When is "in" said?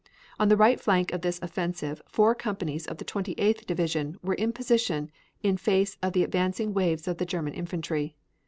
4.33-4.51, 5.43-5.57